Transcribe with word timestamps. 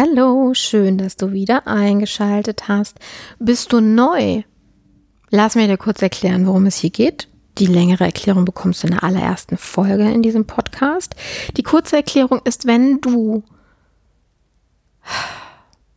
Hallo, 0.00 0.54
schön, 0.54 0.96
dass 0.96 1.16
du 1.16 1.32
wieder 1.32 1.66
eingeschaltet 1.66 2.68
hast. 2.68 3.00
Bist 3.40 3.72
du 3.72 3.80
neu? 3.80 4.42
Lass 5.30 5.56
mir 5.56 5.66
dir 5.66 5.76
kurz 5.76 6.00
erklären, 6.00 6.46
worum 6.46 6.66
es 6.66 6.76
hier 6.76 6.90
geht. 6.90 7.26
Die 7.58 7.66
längere 7.66 8.04
Erklärung 8.04 8.44
bekommst 8.44 8.80
du 8.80 8.86
in 8.86 8.92
der 8.92 9.02
allerersten 9.02 9.56
Folge 9.56 10.08
in 10.08 10.22
diesem 10.22 10.44
Podcast. 10.44 11.16
Die 11.56 11.64
kurze 11.64 11.96
Erklärung 11.96 12.40
ist, 12.44 12.68
wenn 12.68 13.00
du 13.00 13.42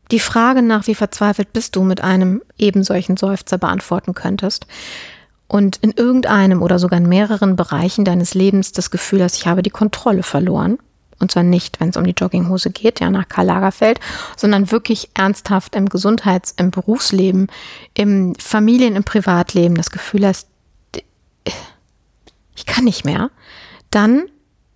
die 0.09 0.19
Frage 0.19 0.63
nach, 0.63 0.87
wie 0.87 0.95
verzweifelt 0.95 1.53
bist 1.53 1.75
du, 1.75 1.83
mit 1.83 2.01
einem 2.01 2.41
eben 2.57 2.83
solchen 2.83 3.17
Seufzer 3.17 3.59
beantworten 3.59 4.15
könntest 4.15 4.65
und 5.47 5.77
in 5.77 5.91
irgendeinem 5.91 6.63
oder 6.63 6.79
sogar 6.79 6.97
in 6.97 7.07
mehreren 7.07 7.55
Bereichen 7.55 8.03
deines 8.03 8.33
Lebens 8.33 8.71
das 8.71 8.89
Gefühl 8.89 9.21
hast, 9.21 9.37
ich 9.37 9.45
habe 9.45 9.61
die 9.61 9.69
Kontrolle 9.69 10.23
verloren, 10.23 10.79
und 11.21 11.31
zwar 11.31 11.43
nicht, 11.43 11.79
wenn 11.79 11.89
es 11.89 11.97
um 11.97 12.03
die 12.03 12.15
Jogginghose 12.17 12.71
geht, 12.71 12.99
ja, 12.99 13.09
nach 13.09 13.29
Karl 13.29 13.47
Lagerfeld, 13.47 13.99
sondern 14.35 14.71
wirklich 14.71 15.09
ernsthaft 15.13 15.75
im 15.75 15.87
Gesundheits-, 15.89 16.53
im 16.57 16.71
Berufsleben, 16.71 17.47
im 17.93 18.35
Familien-, 18.35 18.95
im 18.95 19.03
Privatleben 19.03 19.75
das 19.75 19.91
Gefühl 19.91 20.25
hast, 20.25 20.47
ich 22.55 22.65
kann 22.65 22.83
nicht 22.83 23.05
mehr, 23.05 23.31
dann 23.89 24.23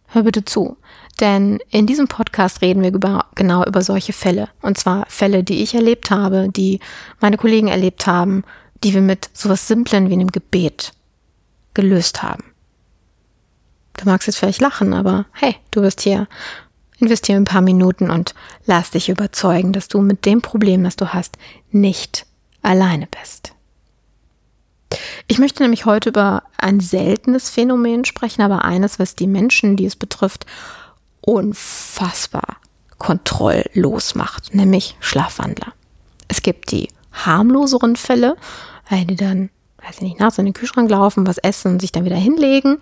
hör 0.08 0.24
bitte 0.24 0.46
zu. 0.46 0.78
Denn 1.20 1.60
in 1.70 1.88
diesem 1.88 2.08
Podcast 2.08 2.62
reden 2.62 2.84
wir 2.84 2.94
über, 2.94 3.26
genau 3.36 3.64
über 3.64 3.82
solche 3.82 4.12
Fälle. 4.12 4.50
Und 4.62 4.78
zwar 4.78 5.06
Fälle, 5.08 5.44
die 5.44 5.64
ich 5.64 5.74
erlebt 5.74 6.12
habe, 6.12 6.50
die 6.50 6.80
meine 7.22 7.38
Kollegen 7.38 7.70
erlebt 7.70 8.06
haben, 8.06 8.44
die 8.84 8.94
wir 8.94 9.02
mit 9.02 9.30
sowas 9.34 9.68
Simplen 9.68 10.10
wie 10.10 10.14
einem 10.14 10.32
Gebet 10.32 10.92
gelöst 11.74 12.22
haben. 12.22 12.55
Du 13.98 14.06
magst 14.06 14.28
jetzt 14.28 14.38
vielleicht 14.38 14.62
lachen, 14.62 14.94
aber 14.94 15.26
hey, 15.34 15.56
du 15.72 15.82
bist 15.82 16.02
hier. 16.02 16.28
Investiere 16.98 17.38
ein 17.38 17.46
paar 17.46 17.62
Minuten 17.62 18.10
und 18.10 18.34
lass 18.66 18.92
dich 18.92 19.10
überzeugen, 19.10 19.74
dass 19.74 19.90
du 19.90 20.00
mit 20.00 20.26
dem 20.26 20.42
Problem, 20.42 20.84
das 20.84 20.96
du 20.96 21.14
hast, 21.14 21.38
nicht 21.70 22.26
alleine 22.62 23.08
bist. 23.08 23.54
Ich 25.28 25.40
möchte 25.40 25.62
nämlich 25.62 25.86
heute 25.86 26.10
über 26.10 26.44
ein 26.58 26.80
seltenes 26.80 27.50
Phänomen 27.50 28.06
sprechen, 28.06 28.42
aber 28.42 28.64
eines, 28.64 28.98
was 28.98 29.16
die 29.16 29.28
Menschen, 29.28 29.76
die 29.76 29.86
es 29.86 29.96
betrifft, 29.96 30.46
unfassbar 31.20 32.58
kontrolllos 32.98 34.16
macht, 34.16 34.54
nämlich 34.54 34.96
Schlafwandler. 35.00 35.74
Es 36.28 36.42
gibt 36.42 36.72
die 36.72 36.90
harmloseren 37.12 37.96
Fälle, 37.96 38.38
die 38.90 39.16
dann 39.16 39.50
weiß 39.86 39.98
ich 39.98 40.02
nicht, 40.02 40.20
nachts 40.20 40.38
in 40.38 40.46
den 40.46 40.54
Kühlschrank 40.54 40.90
laufen, 40.90 41.28
was 41.28 41.38
essen 41.38 41.74
und 41.74 41.82
sich 41.82 41.92
dann 41.92 42.06
wieder 42.06 42.16
hinlegen. 42.16 42.78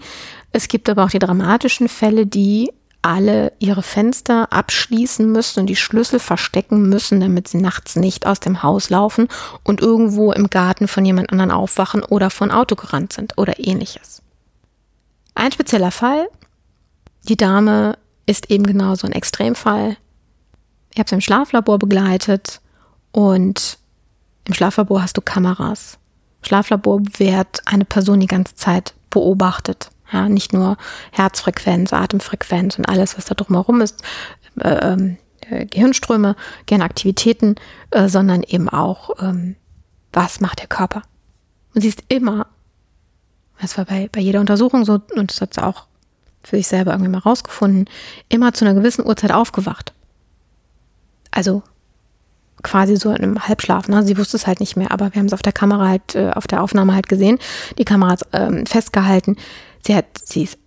Es 0.52 0.68
gibt 0.68 0.90
aber 0.90 1.04
auch 1.04 1.10
die 1.10 1.20
dramatischen 1.20 1.90
Fälle, 1.90 2.26
die 2.26 2.72
alle 3.02 3.52
ihre 3.60 3.84
Fenster 3.84 4.54
abschließen 4.54 5.30
müssen 5.30 5.60
und 5.60 5.66
die 5.66 5.76
Schlüssel 5.76 6.20
verstecken 6.20 6.88
müssen, 6.88 7.20
damit 7.20 7.50
sie 7.50 7.58
nachts 7.58 7.98
nicht 7.98 8.26
aus 8.26 8.40
dem 8.40 8.64
Haus 8.64 8.90
laufen 8.90 9.28
und 9.64 9.82
irgendwo 9.82 10.32
im 10.32 10.50
Garten 10.50 10.88
von 10.88 11.04
jemand 11.06 11.32
anderen 11.32 11.52
aufwachen 11.52 12.02
oder 12.04 12.30
von 12.30 12.50
Auto 12.50 12.76
gerannt 12.76 13.12
sind 13.12 13.38
oder 13.38 13.60
ähnliches. 13.60 14.22
Ein 15.36 15.52
spezieller 15.52 15.92
Fall. 15.92 16.30
Die 17.28 17.36
Dame 17.36 17.98
ist 18.26 18.50
eben 18.50 18.66
genauso 18.66 19.06
ein 19.06 19.14
Extremfall. 19.14 19.98
Ich 20.94 21.00
habe 21.00 21.10
sie 21.10 21.16
im 21.16 21.22
Schlaflabor 21.22 21.80
begleitet 21.80 22.62
und 23.12 23.80
im 24.45 24.54
Schlaflabor 24.54 25.02
hast 25.02 25.17
du 25.17 25.22
Kameras. 25.22 25.98
Schlaflabor 26.47 27.02
wird 27.17 27.61
eine 27.66 27.86
Person 27.86 28.19
die 28.19 28.27
ganze 28.27 28.55
Zeit 28.55 28.94
beobachtet. 29.09 29.89
Ja, 30.11 30.30
nicht 30.30 30.53
nur 30.53 30.77
Herzfrequenz, 31.11 31.91
Atemfrequenz 31.91 32.77
und 32.77 32.88
alles, 32.88 33.17
was 33.17 33.25
da 33.25 33.36
drumherum 33.36 33.81
ist, 33.81 34.03
äh, 34.59 34.69
ähm, 34.69 35.17
äh, 35.49 35.66
Gehirnströme, 35.66 36.36
Gehirnaktivitäten, 36.66 37.55
äh, 37.91 38.08
sondern 38.08 38.44
eben 38.44 38.69
auch, 38.69 39.11
ähm, 39.19 39.55
was 40.11 40.39
macht 40.39 40.59
der 40.59 40.67
Körper. 40.67 41.02
Und 41.73 41.81
sie 41.81 41.88
ist 41.88 42.03
immer, 42.09 42.47
das 43.59 43.77
war 43.77 43.86
bei, 43.86 44.09
bei 44.11 44.20
jeder 44.20 44.39
Untersuchung 44.39 44.86
so, 44.86 45.02
und 45.15 45.32
das 45.32 45.42
hat 45.42 45.55
sie 45.55 45.64
auch 45.64 45.86
für 46.43 46.58
sich 46.58 46.67
selber 46.67 46.92
irgendwie 46.92 47.09
mal 47.09 47.20
rausgefunden, 47.20 47.89
immer 48.30 48.53
zu 48.53 48.65
einer 48.65 48.73
gewissen 48.73 49.05
Uhrzeit 49.05 49.32
aufgewacht. 49.32 49.93
Also 51.32 51.64
quasi 52.64 52.96
so 52.96 53.10
in 53.10 53.18
einem 53.18 53.48
Halbschlaf. 53.48 53.88
Ne? 53.88 54.04
Sie 54.04 54.18
wusste 54.18 54.38
es 54.38 54.48
halt 54.48 54.60
nicht 54.60 54.76
mehr, 54.76 54.92
aber 54.92 55.14
wir 55.14 55.20
haben 55.20 55.28
es 55.28 55.34
auf 55.34 55.42
der 55.42 55.54
Kamera 55.54 55.88
halt, 55.88 56.16
äh, 56.16 56.32
auf 56.32 56.48
der 56.48 56.64
Aufnahme 56.64 56.94
halt 56.96 57.08
gesehen. 57.08 57.40
Die 57.78 57.86
Kamera 57.86 58.12
hat 58.12 58.28
ähm, 58.34 58.66
festgehalten. 58.66 59.38
Sie 59.86 59.96
hat, 59.96 60.06
sie 60.24 60.44
ist, 60.44 60.58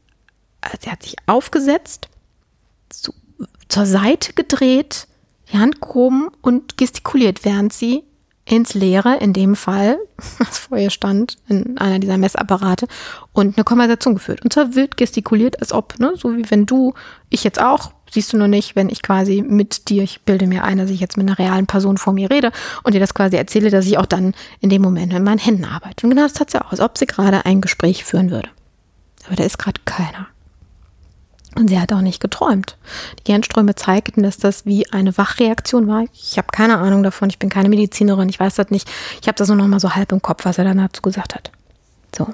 äh, 0.60 0.76
sie 0.80 0.90
hat 0.90 1.02
sich 1.02 1.16
aufgesetzt, 1.26 2.08
zu, 2.90 3.12
zur 3.68 3.86
Seite 3.86 4.32
gedreht, 4.34 5.08
die 5.52 5.58
Hand 5.58 5.80
gehoben 5.80 6.28
und 6.42 6.76
gestikuliert, 6.76 7.44
während 7.44 7.72
sie 7.72 8.04
ins 8.44 8.74
Leere, 8.74 9.16
in 9.16 9.32
dem 9.32 9.56
Fall, 9.56 9.98
was 10.38 10.58
vor 10.58 10.78
ihr 10.78 10.90
stand, 10.90 11.36
in 11.48 11.78
einer 11.78 11.98
dieser 11.98 12.16
Messapparate, 12.16 12.86
und 13.32 13.56
eine 13.56 13.64
Konversation 13.64 14.14
geführt. 14.14 14.42
Und 14.42 14.52
zwar 14.52 14.74
wild 14.74 14.96
gestikuliert, 14.96 15.60
als 15.60 15.72
ob, 15.72 15.98
ne, 15.98 16.12
so 16.16 16.36
wie 16.36 16.48
wenn 16.50 16.64
du, 16.64 16.94
ich 17.28 17.42
jetzt 17.42 17.60
auch, 17.60 17.92
siehst 18.10 18.32
du 18.32 18.38
nur 18.38 18.48
nicht, 18.48 18.76
wenn 18.76 18.88
ich 18.88 19.02
quasi 19.02 19.42
mit 19.42 19.88
dir, 19.88 20.02
ich 20.02 20.20
bilde 20.22 20.46
mir 20.46 20.64
ein, 20.64 20.78
dass 20.78 20.90
ich 20.90 21.00
jetzt 21.00 21.16
mit 21.16 21.26
einer 21.26 21.38
realen 21.38 21.66
Person 21.66 21.98
vor 21.98 22.12
mir 22.12 22.30
rede 22.30 22.52
und 22.82 22.94
dir 22.94 23.00
das 23.00 23.14
quasi 23.14 23.36
erzähle, 23.36 23.70
dass 23.70 23.86
ich 23.86 23.98
auch 23.98 24.06
dann 24.06 24.34
in 24.60 24.70
dem 24.70 24.82
Moment 24.82 25.12
mit 25.12 25.22
meinen 25.22 25.38
Händen 25.38 25.64
arbeite. 25.64 26.06
Und 26.06 26.10
genau 26.10 26.26
das 26.26 26.40
hat 26.40 26.50
sie 26.50 26.60
auch, 26.60 26.70
als 26.70 26.80
ob 26.80 26.98
sie 26.98 27.06
gerade 27.06 27.44
ein 27.44 27.60
Gespräch 27.60 28.04
führen 28.04 28.30
würde. 28.30 28.48
Aber 29.26 29.36
da 29.36 29.44
ist 29.44 29.58
gerade 29.58 29.80
keiner. 29.84 30.28
Und 31.56 31.68
sie 31.68 31.80
hat 31.80 31.92
auch 31.92 32.02
nicht 32.02 32.20
geträumt. 32.20 32.76
Die 33.18 33.24
Gehirnströme 33.24 33.74
zeigten, 33.74 34.22
dass 34.22 34.36
das 34.36 34.66
wie 34.66 34.92
eine 34.92 35.16
Wachreaktion 35.16 35.88
war. 35.88 36.04
Ich 36.12 36.36
habe 36.36 36.48
keine 36.52 36.76
Ahnung 36.78 37.02
davon, 37.02 37.30
ich 37.30 37.38
bin 37.38 37.48
keine 37.48 37.70
Medizinerin, 37.70 38.28
ich 38.28 38.38
weiß 38.38 38.56
das 38.56 38.70
nicht. 38.70 38.88
Ich 39.22 39.26
habe 39.26 39.36
das 39.36 39.48
nur 39.48 39.56
noch 39.56 39.66
mal 39.66 39.80
so 39.80 39.94
halb 39.94 40.12
im 40.12 40.20
Kopf, 40.20 40.44
was 40.44 40.58
er 40.58 40.64
dann 40.64 40.76
dazu 40.76 41.00
gesagt 41.00 41.34
hat. 41.34 41.50
So. 42.16 42.26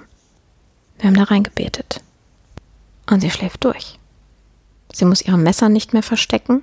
Wir 0.98 1.06
haben 1.06 1.16
da 1.16 1.22
reingebetet. 1.22 2.00
Und 3.08 3.20
sie 3.20 3.30
schläft 3.30 3.64
durch. 3.64 3.98
Sie 4.92 5.04
muss 5.04 5.22
ihre 5.22 5.38
Messer 5.38 5.68
nicht 5.68 5.92
mehr 5.92 6.02
verstecken, 6.02 6.62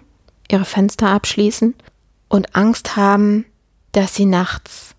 ihre 0.49 0.65
Fenster 0.65 1.09
abschließen 1.09 1.73
und 2.27 2.55
Angst 2.55 2.95
haben, 2.95 3.45
dass 3.91 4.15
sie 4.15 4.25
nachts 4.25 4.95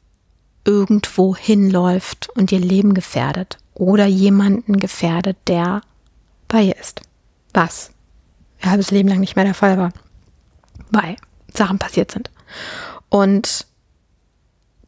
irgendwo 0.65 1.35
hinläuft 1.37 2.29
und 2.35 2.53
ihr 2.53 2.59
Leben 2.59 2.95
gefährdet 2.95 3.59
oder 3.75 4.07
jemanden 4.07 4.79
gefährdet, 4.79 5.37
der 5.47 5.81
bei 6.49 6.63
ihr 6.63 6.77
ist. 6.77 7.01
Was 7.55 7.93
ihr 8.63 8.71
halbes 8.71 8.91
Leben 8.91 9.09
lang 9.09 9.21
nicht 9.21 9.37
mehr 9.37 9.45
der 9.45 9.55
Fall 9.55 9.79
war, 9.79 9.93
weil 10.91 11.17
Sachen 11.55 11.79
passiert 11.79 12.11
sind. 12.11 12.31
Und 13.09 13.67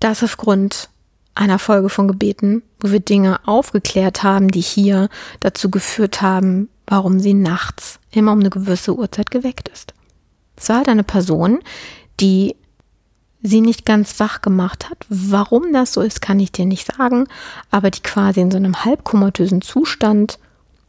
das 0.00 0.22
aufgrund 0.22 0.90
einer 1.34 1.58
Folge 1.58 1.88
von 1.88 2.08
Gebeten, 2.08 2.62
wo 2.80 2.90
wir 2.90 3.00
Dinge 3.00 3.40
aufgeklärt 3.46 4.22
haben, 4.22 4.50
die 4.50 4.60
hier 4.60 5.08
dazu 5.40 5.70
geführt 5.70 6.20
haben, 6.20 6.68
warum 6.86 7.20
sie 7.20 7.34
nachts 7.34 7.98
immer 8.10 8.32
um 8.32 8.40
eine 8.40 8.50
gewisse 8.50 8.96
Uhrzeit 8.96 9.30
geweckt 9.30 9.68
ist. 9.68 9.94
Es 10.56 10.68
war 10.68 10.78
halt 10.78 10.88
eine 10.88 11.04
Person, 11.04 11.60
die 12.20 12.56
sie 13.42 13.60
nicht 13.60 13.84
ganz 13.84 14.20
wach 14.20 14.40
gemacht 14.40 14.88
hat. 14.88 14.98
Warum 15.08 15.72
das 15.72 15.94
so 15.94 16.00
ist, 16.00 16.22
kann 16.22 16.38
ich 16.38 16.52
dir 16.52 16.66
nicht 16.66 16.86
sagen, 16.86 17.26
aber 17.70 17.90
die 17.90 18.02
quasi 18.02 18.40
in 18.40 18.50
so 18.50 18.56
einem 18.56 18.84
halbkomatösen 18.84 19.62
Zustand, 19.62 20.38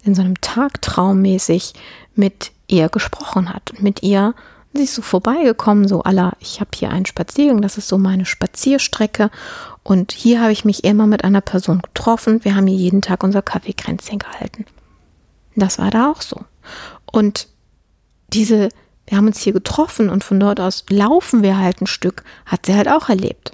in 0.03 0.13
so 0.13 0.21
einem 0.21 0.39
Tagtraum 0.41 1.21
mäßig 1.21 1.73
mit 2.15 2.51
ihr 2.67 2.89
gesprochen 2.89 3.53
hat 3.53 3.73
mit 3.79 4.03
ihr 4.03 4.33
sie 4.73 4.83
ist 4.83 4.95
so 4.95 5.01
vorbeigekommen, 5.01 5.87
so 5.87 6.01
aller, 6.01 6.33
ich 6.39 6.59
habe 6.59 6.71
hier 6.75 6.89
einen 6.89 7.05
Spaziergang, 7.05 7.61
das 7.61 7.77
ist 7.77 7.87
so 7.87 7.97
meine 7.97 8.25
Spazierstrecke 8.25 9.29
und 9.83 10.11
hier 10.11 10.41
habe 10.41 10.51
ich 10.51 10.65
mich 10.65 10.83
immer 10.83 11.07
mit 11.07 11.23
einer 11.23 11.41
Person 11.41 11.81
getroffen, 11.81 12.43
wir 12.43 12.55
haben 12.55 12.67
hier 12.67 12.77
jeden 12.77 13.01
Tag 13.01 13.23
unser 13.23 13.41
Kaffeekränzchen 13.41 14.19
gehalten. 14.19 14.65
Das 15.55 15.79
war 15.79 15.91
da 15.91 16.11
auch 16.11 16.21
so. 16.21 16.45
Und 17.05 17.47
diese, 18.33 18.69
wir 19.07 19.17
haben 19.17 19.27
uns 19.27 19.41
hier 19.41 19.53
getroffen 19.53 20.09
und 20.09 20.23
von 20.23 20.39
dort 20.39 20.59
aus 20.59 20.85
laufen 20.89 21.43
wir 21.43 21.57
halt 21.57 21.81
ein 21.81 21.87
Stück, 21.87 22.23
hat 22.45 22.65
sie 22.65 22.75
halt 22.75 22.87
auch 22.87 23.09
erlebt. 23.09 23.51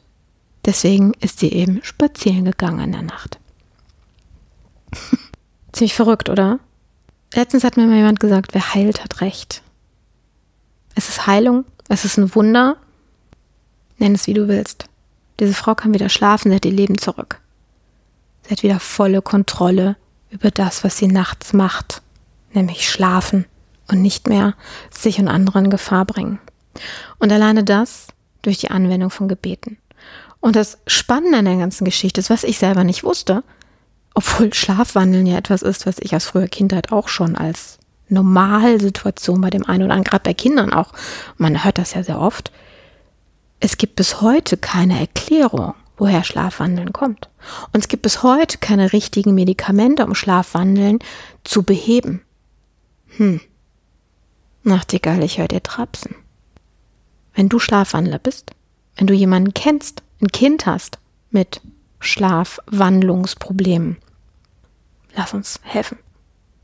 Deswegen 0.66 1.14
ist 1.20 1.40
sie 1.40 1.52
eben 1.52 1.82
spazieren 1.84 2.46
gegangen 2.46 2.80
in 2.80 2.92
der 2.92 3.02
Nacht. 3.02 3.40
Ziemlich 5.72 5.94
verrückt, 5.94 6.30
oder? 6.30 6.60
Letztens 7.34 7.64
hat 7.64 7.78
mir 7.78 7.86
mal 7.86 7.98
jemand 7.98 8.20
gesagt, 8.20 8.54
wer 8.54 8.74
heilt, 8.74 9.04
hat 9.04 9.22
recht. 9.22 9.62
Es 10.96 11.10
ist 11.10 11.28
Heilung, 11.28 11.66
es 11.88 12.06
ist 12.06 12.18
ein 12.18 12.34
Wunder. 12.36 12.78
Nenn 13.98 14.16
es 14.16 14.28
wie 14.28 14.34
du 14.34 14.48
willst. 14.48 14.86
Diese 15.40 15.54
Frau 15.54 15.76
kann 15.76 15.94
wieder 15.94 16.10
schlafen, 16.10 16.50
sie 16.50 16.56
hat 16.56 16.66
ihr 16.66 16.72
Leben 16.72 16.98
zurück. 16.98 17.40
Sie 18.44 18.52
hat 18.52 18.64
wieder 18.64 18.80
volle 18.80 19.22
Kontrolle 19.22 19.96
über 20.30 20.52
das, 20.52 20.84
was 20.84 20.98
sie 20.98 21.08
nachts 21.08 21.54
macht, 21.54 22.02
nämlich 22.54 22.90
schlafen 22.90 23.46
und 23.88 24.02
nicht 24.02 24.28
mehr 24.28 24.56
sich 24.92 25.20
und 25.20 25.28
andere 25.28 25.60
in 25.60 25.70
Gefahr 25.70 26.06
bringen. 26.06 26.40
Und 27.18 27.32
alleine 27.32 27.64
das 27.64 28.08
durch 28.42 28.58
die 28.58 28.72
Anwendung 28.72 29.10
von 29.10 29.28
Gebeten. 29.28 29.78
Und 30.40 30.56
das 30.56 30.78
Spannende 30.88 31.40
an 31.40 31.46
der 31.46 31.58
ganzen 31.58 31.84
Geschichte 31.86 32.22
ist, 32.22 32.30
was 32.30 32.44
ich 32.44 32.58
selber 32.60 32.84
nicht 32.84 33.04
wusste, 33.04 33.44
obwohl 34.14 34.54
Schlafwandeln 34.54 35.26
ja 35.26 35.38
etwas 35.38 35.62
ist, 35.62 35.86
was 35.86 35.98
ich 36.00 36.16
aus 36.16 36.26
früher 36.26 36.48
Kindheit 36.48 36.92
auch 36.92 37.08
schon 37.08 37.36
als 37.36 37.80
Normalsituation 38.08 39.42
bei 39.42 39.50
dem 39.50 39.66
einen 39.66 39.84
oder 39.84 39.94
anderen, 39.94 40.10
gerade 40.10 40.24
bei 40.24 40.34
Kindern 40.34 40.74
auch. 40.74 40.94
Man 41.38 41.64
hört 41.64 41.78
das 41.78 41.94
ja 41.94 42.04
sehr 42.04 42.20
oft. 42.20 42.52
Es 43.60 43.78
gibt 43.78 43.96
bis 43.96 44.22
heute 44.22 44.58
keine 44.58 45.00
Erklärung, 45.00 45.74
woher 46.00 46.24
Schlafwandeln 46.24 46.94
kommt. 46.94 47.30
Und 47.72 47.82
es 47.82 47.88
gibt 47.88 48.04
bis 48.04 48.24
heute 48.24 48.58
keine 48.58 48.94
richtigen 48.94 49.36
Medikamente, 49.36 50.06
um 50.06 50.16
Schlafwandeln 50.16 51.00
zu 51.44 51.64
beheben. 51.64 52.22
Hm. 53.18 53.42
Nachtigall, 54.64 55.24
ich 55.24 55.38
höre 55.38 55.48
dir 55.48 55.62
trapsen. 55.62 56.16
Wenn 57.34 57.50
du 57.50 57.60
Schlafwandler 57.60 58.20
bist, 58.20 58.52
wenn 58.96 59.08
du 59.08 59.14
jemanden 59.14 59.54
kennst, 59.54 60.02
ein 60.22 60.28
Kind 60.30 60.66
hast 60.66 61.00
mit 61.32 61.62
Schlafwandlungsproblemen, 62.00 63.98
lass 65.16 65.34
uns 65.34 65.60
helfen. 65.64 66.00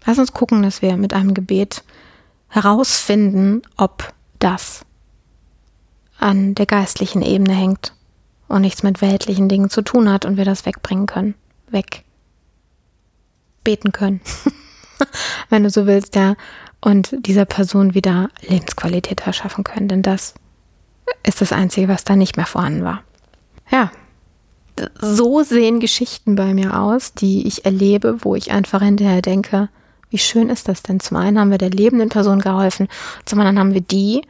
Lass 0.05 0.19
uns 0.19 0.33
gucken, 0.33 0.61
dass 0.63 0.81
wir 0.81 0.97
mit 0.97 1.13
einem 1.13 1.33
Gebet 1.33 1.83
herausfinden, 2.47 3.63
ob 3.75 4.13
das 4.39 4.85
an 6.19 6.55
der 6.55 6.65
geistlichen 6.65 7.21
Ebene 7.21 7.53
hängt 7.53 7.95
und 8.47 8.61
nichts 8.61 8.83
mit 8.83 9.01
weltlichen 9.01 9.49
Dingen 9.49 9.69
zu 9.69 9.81
tun 9.81 10.11
hat 10.11 10.25
und 10.25 10.37
wir 10.37 10.45
das 10.45 10.65
wegbringen 10.65 11.05
können. 11.05 11.35
Weg. 11.69 12.03
Beten 13.63 13.91
können. 13.91 14.21
Wenn 15.49 15.63
du 15.63 15.69
so 15.69 15.87
willst, 15.87 16.15
ja. 16.15 16.35
Und 16.81 17.15
dieser 17.25 17.45
Person 17.45 17.95
wieder 17.95 18.29
Lebensqualität 18.41 19.21
verschaffen 19.21 19.63
können. 19.63 19.87
Denn 19.87 20.03
das 20.03 20.35
ist 21.23 21.41
das 21.41 21.51
Einzige, 21.51 21.87
was 21.87 22.03
da 22.03 22.15
nicht 22.15 22.37
mehr 22.37 22.45
vorhanden 22.45 22.83
war. 22.83 23.01
Ja. 23.71 23.91
So 24.99 25.41
sehen 25.41 25.79
Geschichten 25.79 26.35
bei 26.35 26.53
mir 26.53 26.79
aus, 26.79 27.13
die 27.13 27.47
ich 27.47 27.65
erlebe, 27.65 28.17
wo 28.23 28.35
ich 28.35 28.51
einfach 28.51 28.81
hinterher 28.81 29.21
denke, 29.21 29.69
wie 30.09 30.17
schön 30.17 30.49
ist 30.49 30.67
das 30.67 30.83
denn? 30.83 30.99
Zum 30.99 31.17
einen 31.17 31.39
haben 31.39 31.51
wir 31.51 31.57
der 31.57 31.69
lebenden 31.69 32.09
Person 32.09 32.39
geholfen, 32.39 32.87
zum 33.25 33.39
anderen 33.39 33.59
haben 33.59 33.73
wir 33.73 33.81
die, 33.81 34.21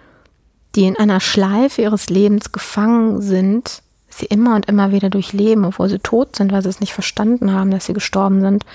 die 0.75 0.85
in 0.85 0.97
einer 0.97 1.19
Schleife 1.19 1.81
ihres 1.81 2.09
Lebens 2.09 2.51
gefangen 2.51 3.21
sind, 3.21 3.81
sie 4.17 4.25
immer 4.25 4.55
und 4.55 4.67
immer 4.67 4.91
wieder 4.91 5.09
durchleben, 5.09 5.65
obwohl 5.65 5.89
sie 5.89 5.99
tot 5.99 6.35
sind, 6.35 6.51
weil 6.51 6.61
sie 6.61 6.69
es 6.69 6.79
nicht 6.79 6.93
verstanden 6.93 7.51
haben, 7.51 7.71
dass 7.71 7.85
sie 7.85 7.93
gestorben 7.93 8.41
sind, 8.41 8.65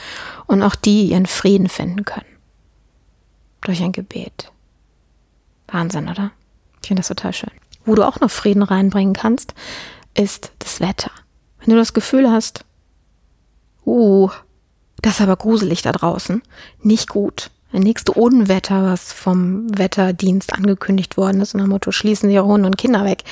und 0.46 0.62
auch 0.62 0.74
die 0.74 1.06
ihren 1.06 1.26
Frieden 1.26 1.68
finden 1.68 2.04
können. 2.04 2.26
Durch 3.62 3.82
ein 3.82 3.92
Gebet. 3.92 4.52
Wahnsinn, 5.68 6.08
oder? 6.08 6.32
Ich 6.82 6.88
finde 6.88 7.00
das 7.00 7.08
total 7.08 7.32
schön. 7.32 7.50
Wo 7.84 7.94
du 7.94 8.06
auch 8.06 8.20
noch 8.20 8.30
Frieden 8.30 8.62
reinbringen 8.62 9.14
kannst, 9.14 9.54
ist 10.14 10.52
das 10.58 10.80
Wetter. 10.80 11.10
Wenn 11.60 11.70
du 11.70 11.76
das 11.76 11.92
Gefühl 11.92 12.30
hast, 12.30 12.64
uh, 13.86 14.30
das 15.02 15.14
ist 15.14 15.20
aber 15.20 15.36
gruselig 15.36 15.82
da 15.82 15.92
draußen, 15.92 16.42
nicht 16.82 17.08
gut, 17.08 17.50
nächste 17.78 18.12
Unwetter, 18.12 18.84
was 18.84 19.12
vom 19.12 19.66
Wetterdienst 19.76 20.52
angekündigt 20.52 21.16
worden 21.16 21.40
ist, 21.40 21.54
und 21.54 21.60
am 21.60 21.68
Motto 21.68 21.92
schließen 21.92 22.28
Sie 22.28 22.34
Ihre 22.34 22.46
Hunde 22.46 22.66
und 22.66 22.78
Kinder 22.78 23.04
weg, 23.04 23.24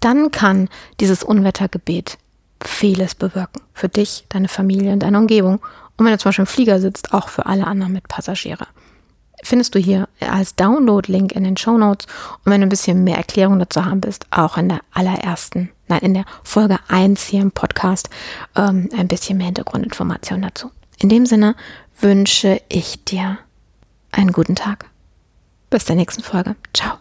dann 0.00 0.30
kann 0.30 0.68
dieses 1.00 1.22
Unwettergebet 1.22 2.18
vieles 2.62 3.14
bewirken. 3.14 3.62
Für 3.72 3.88
dich, 3.88 4.24
deine 4.28 4.48
Familie 4.48 4.92
und 4.92 5.00
deine 5.00 5.18
Umgebung. 5.18 5.60
Und 5.96 6.04
wenn 6.04 6.12
du 6.12 6.18
zum 6.18 6.30
Beispiel 6.30 6.42
im 6.42 6.46
Flieger 6.46 6.80
sitzt, 6.80 7.14
auch 7.14 7.28
für 7.28 7.46
alle 7.46 7.66
anderen 7.66 7.92
Mitpassagiere. 7.92 8.66
Findest 9.42 9.74
du 9.74 9.78
hier 9.78 10.08
als 10.20 10.56
Download-Link 10.56 11.32
in 11.32 11.44
den 11.44 11.56
Show 11.56 11.76
Notes. 11.76 12.06
Und 12.44 12.52
wenn 12.52 12.60
du 12.60 12.66
ein 12.66 12.70
bisschen 12.70 13.04
mehr 13.04 13.18
Erklärung 13.18 13.58
dazu 13.58 13.84
haben 13.84 14.00
bist, 14.00 14.26
auch 14.30 14.56
in 14.56 14.68
der 14.68 14.80
allerersten, 14.92 15.70
nein, 15.88 16.00
in 16.00 16.14
der 16.14 16.24
Folge 16.42 16.78
1 16.88 17.26
hier 17.26 17.42
im 17.42 17.52
Podcast, 17.52 18.08
ähm, 18.56 18.88
ein 18.96 19.08
bisschen 19.08 19.36
mehr 19.36 19.46
Hintergrundinformationen 19.46 20.42
dazu. 20.42 20.70
In 20.98 21.08
dem 21.08 21.26
Sinne 21.26 21.54
wünsche 22.00 22.60
ich 22.68 23.04
dir 23.04 23.38
einen 24.12 24.32
guten 24.32 24.54
Tag. 24.54 24.86
Bis 25.70 25.84
zur 25.84 25.96
nächsten 25.96 26.22
Folge. 26.22 26.56
Ciao. 26.72 26.98